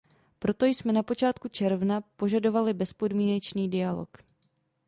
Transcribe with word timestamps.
Proto 0.39 0.65
jsme 0.65 0.93
na 0.93 1.03
počátku 1.03 1.47
června 1.49 2.01
požadovali 2.01 2.73
bezpodmínečný 2.73 3.69
dialog. 3.69 4.09